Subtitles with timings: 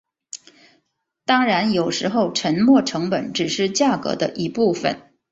[1.25, 5.13] 当然有时候沉没成本只是价格的一部分。